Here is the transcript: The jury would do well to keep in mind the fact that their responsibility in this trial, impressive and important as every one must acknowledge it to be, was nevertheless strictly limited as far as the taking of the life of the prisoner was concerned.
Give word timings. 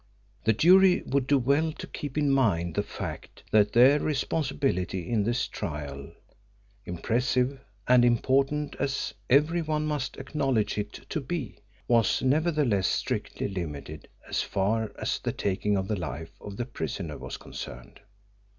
The 0.45 0.53
jury 0.53 1.03
would 1.05 1.27
do 1.27 1.37
well 1.37 1.71
to 1.73 1.85
keep 1.85 2.17
in 2.17 2.31
mind 2.31 2.73
the 2.73 2.81
fact 2.81 3.43
that 3.51 3.73
their 3.73 3.99
responsibility 3.99 5.07
in 5.07 5.25
this 5.25 5.47
trial, 5.47 6.11
impressive 6.85 7.59
and 7.87 8.03
important 8.03 8.75
as 8.79 9.13
every 9.29 9.61
one 9.61 9.85
must 9.85 10.17
acknowledge 10.17 10.79
it 10.79 10.93
to 11.09 11.21
be, 11.21 11.59
was 11.87 12.23
nevertheless 12.23 12.87
strictly 12.87 13.47
limited 13.47 14.07
as 14.27 14.41
far 14.41 14.91
as 14.97 15.19
the 15.19 15.31
taking 15.33 15.77
of 15.77 15.87
the 15.87 15.99
life 15.99 16.31
of 16.41 16.57
the 16.57 16.65
prisoner 16.65 17.19
was 17.19 17.37
concerned. 17.37 17.99